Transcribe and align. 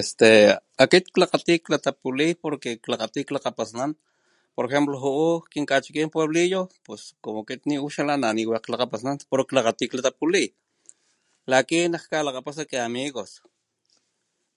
Este 0.00 0.30
akit 0.84 1.04
klakgati 1.16 1.54
klatapuli 1.66 2.28
porque 2.42 2.70
klakgati 2.84 3.20
lakgapasnan 3.34 3.90
por 4.54 4.66
jemplo 4.72 4.96
ju'u 5.04 5.26
kin 5.52 5.64
kachikin 5.70 6.10
Pueblillo 6.14 6.62
pus 6.86 7.02
como 7.24 7.40
kit 7.48 7.60
ni 7.68 7.74
ú 7.84 7.86
xalá 7.94 8.14
naniwakg 8.24 8.64
klakgapasnan 8.66 9.16
pero 9.30 9.42
klakgati 9.50 9.84
latapuli 9.96 10.44
la 11.50 11.58
ki 11.68 11.78
najkalakgapasa 11.92 12.62
ki 12.70 12.76
amigos 12.88 13.32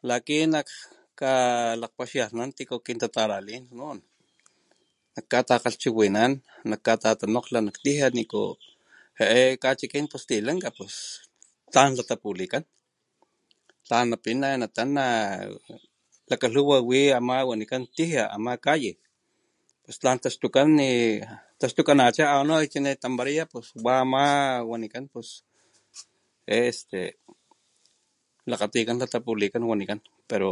laki 0.09 0.37
nak 0.53 0.67
kalakgpaxialhnan 1.21 2.49
tiku 2.57 2.75
kintataralin 2.85 3.63
najkatakgalhchiwinanan 5.17 6.31
naj 6.69 6.79
katatonokglha 6.85 7.59
nak 7.61 7.77
tijia 7.83 8.07
niku 8.17 8.41
je'e 9.19 9.41
kachikin 9.63 10.05
pus 10.11 10.23
tilanka 10.29 10.69
pus 10.77 10.95
tlan 11.71 11.91
latapulikan 11.97 12.63
tlan 13.85 14.05
napina 14.11 14.47
natana 14.61 15.05
lakalhuwa 16.29 16.77
wi 16.89 17.01
ama 17.19 17.35
wanikan 17.49 17.83
tijia 17.95 18.23
ama 18.35 18.51
calle 18.65 18.91
pus 19.83 19.95
tlan 20.01 20.17
taxtukan 20.23 20.69
ni 20.77 20.89
taxtukanacha 21.59 22.23
anu 22.33 22.53
y 22.65 22.67
chonu 22.71 22.91
tampalaya 23.03 23.43
wa 23.85 23.93
ama 24.03 24.25
wanikan 24.71 25.05
pus 25.13 25.29
este 26.59 26.99
lakgatikan 28.49 28.97
latapulikan 29.01 29.63
wanikan 29.71 29.99
pero 30.29 30.49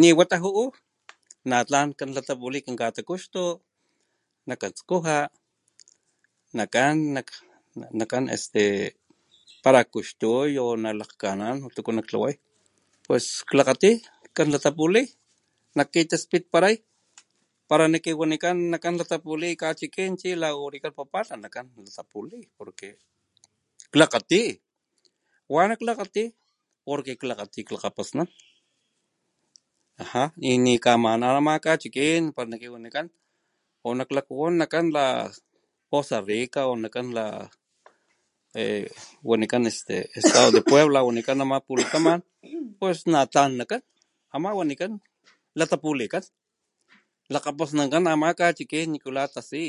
ni 0.00 0.08
wata 0.18 0.36
ju'u 0.42 0.64
na 1.50 1.56
tlan 1.68 1.88
kan 1.98 2.10
latapuli 2.16 2.58
kinkatukuxtu 2.66 3.42
nakan 4.48 4.72
skuja 4.80 5.18
nakan 6.58 6.94
nak 7.16 7.28
nakan 8.00 8.24
este 8.36 8.62
para 9.62 9.80
kuxtuy 9.92 10.50
o 10.64 10.76
nalajkanan 10.84 11.56
o 11.64 11.68
tuku 11.76 11.90
nak 11.96 12.06
tlaway 12.10 12.34
pues 13.08 13.24
klakgati 13.50 13.92
kan 14.36 14.48
latapuli 14.54 15.02
nak 15.76 15.88
kitaspitparay 15.92 16.74
para 17.68 17.84
nakiwanikan 17.92 18.56
nakan 18.72 18.94
latapuli 19.00 19.50
kachikin 19.62 20.12
chi 20.20 20.30
la 20.40 20.48
wanikan 20.54 20.92
Papantla 20.98 21.36
nakan 21.42 21.66
nakan 21.74 21.84
latapuli 21.88 22.38
porque 22.58 22.88
klakgati 23.94 24.40
¡wana 25.54 25.74
klakgati! 25.80 26.24
porque 26.84 27.12
klakgati 27.22 27.60
klakgapasnan 27.68 28.28
aja 30.00 30.22
y 30.36 30.50
ni 30.64 30.74
kamanaw 30.84 31.36
najkachikin 31.48 32.24
pala 32.34 32.50
nakiwanikan 32.54 33.06
o 33.86 33.94
nak 33.98 34.08
klakpuwan 34.10 34.54
nakan 34.60 34.86
la 34.96 35.06
Poza 35.92 36.18
Rica 36.28 36.60
o 36.70 36.76
nakan 36.82 37.06
la 37.16 37.26
wanikan 39.30 39.62
este 39.72 39.96
Estado 40.18 40.48
de 40.54 40.60
Puebla 40.68 41.00
wanikan 41.06 41.36
nama 41.40 41.56
pulataman 41.68 42.20
pues 42.78 42.98
natlan 43.12 43.52
nakan 43.60 43.82
ama 44.34 44.50
wanikan 44.58 44.92
latapulikan 45.58 46.24
lakgapasnankan 47.32 48.04
ama 48.14 48.28
kachikin 48.40 48.86
nikula 48.92 49.22
tasi 49.34 49.62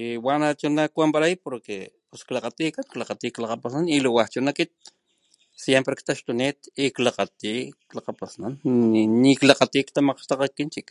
y 0.00 0.04
wana 0.24 0.46
chuna 0.60 0.82
kuanpalay 0.94 1.34
porque 1.44 1.76
pus 2.08 2.22
klakgati 2.28 2.66
kan 2.76 2.86
klakgati 2.92 3.28
lakgapasnan 3.42 3.84
y 3.88 3.96
liwaj 4.04 4.28
chuna 4.34 4.52
kit 4.58 4.72
siempre 5.62 5.94
ktaxtunit 6.00 6.58
y 6.82 6.90
klakgati 6.96 7.54
klakgapasnan 7.90 8.52
ni 8.92 9.00
ni 9.22 9.32
klakgati 9.42 9.80
tamakgxtakga 9.94 10.46
kin 10.56 10.68
chik 10.74 10.88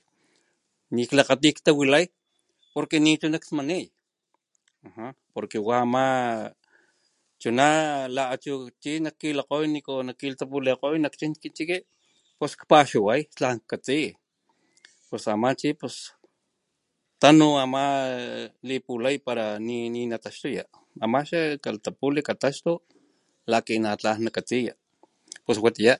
ni 0.95 1.01
klakgati 1.11 1.49
ktawilay 1.57 2.05
porque 2.73 2.97
nichuna 3.05 3.37
ksmani 3.43 3.81
aja 4.83 5.15
porque 5.33 5.57
wa 5.67 5.75
ama 5.85 6.05
chuna 7.41 7.65
la 8.15 8.23
achu 8.35 8.53
chi 8.81 8.91
najkilakgoy 9.05 9.65
niku 9.73 9.93
kilapapulikgoy 10.19 10.95
nak 11.03 11.13
chin 11.19 11.33
kin 11.41 11.53
chiki 11.57 11.77
pues 12.37 12.53
kpaxaway 12.59 13.21
tlan 13.35 13.57
katsi 13.69 13.97
pus 15.09 15.23
ama 15.33 15.49
chi 15.59 15.69
pus 15.79 15.95
tanu 17.21 17.47
ama 17.63 17.83
lipulay 18.67 19.15
pala 19.25 19.45
ni'ni 19.67 20.01
nataxtuya 20.11 20.63
ama 21.03 21.19
xa 21.29 21.39
kalatapuli 21.63 22.21
kataxtu 22.27 22.71
laki 23.51 23.75
natlan 23.85 24.17
nakatsiya 24.25 24.73
pues 25.45 25.57
watiya. 25.63 25.95